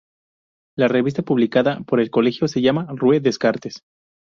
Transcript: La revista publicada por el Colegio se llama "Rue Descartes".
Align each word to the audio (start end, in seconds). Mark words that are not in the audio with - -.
La 0.75 0.87
revista 0.87 1.21
publicada 1.21 1.81
por 1.81 1.99
el 1.99 2.09
Colegio 2.09 2.47
se 2.47 2.59
llama 2.63 2.87
"Rue 2.89 3.19
Descartes". 3.19 3.83